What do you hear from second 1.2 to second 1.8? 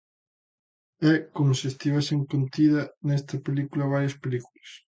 como se